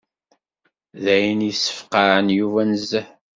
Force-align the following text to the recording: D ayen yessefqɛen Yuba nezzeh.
D 1.03 1.05
ayen 1.15 1.39
yessefqɛen 1.47 2.27
Yuba 2.37 2.61
nezzeh. 2.69 3.07